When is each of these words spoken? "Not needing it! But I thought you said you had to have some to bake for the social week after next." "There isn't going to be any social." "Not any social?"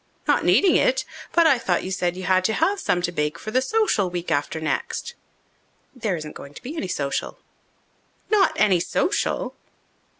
"Not 0.27 0.43
needing 0.43 0.77
it! 0.77 1.05
But 1.31 1.45
I 1.45 1.59
thought 1.59 1.83
you 1.83 1.91
said 1.91 2.17
you 2.17 2.23
had 2.23 2.43
to 2.45 2.53
have 2.53 2.79
some 2.79 3.03
to 3.03 3.11
bake 3.11 3.37
for 3.37 3.51
the 3.51 3.61
social 3.61 4.09
week 4.09 4.31
after 4.31 4.59
next." 4.59 5.13
"There 5.95 6.15
isn't 6.15 6.33
going 6.33 6.55
to 6.55 6.63
be 6.63 6.75
any 6.75 6.87
social." 6.87 7.37
"Not 8.31 8.51
any 8.55 8.79
social?" 8.79 9.53